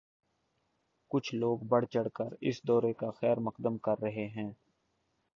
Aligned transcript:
کچھ 1.11 1.33
لوگ 1.35 1.59
بڑھ 1.67 1.85
چڑھ 1.85 2.09
کر 2.13 2.33
اس 2.41 2.61
دورے 2.63 2.93
کا 2.93 3.09
خیر 3.11 3.37
مقدم 3.39 3.77
کر 3.77 4.01
رہے 4.01 4.27
ہیں۔ 4.27 4.51